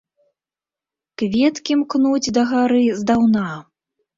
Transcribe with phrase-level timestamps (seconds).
[1.21, 3.47] Кветкі мкнуць дагары здаўна.